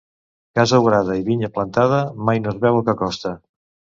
[0.59, 3.37] Casa obrada i vinya plantada, mai no es veu el que costa.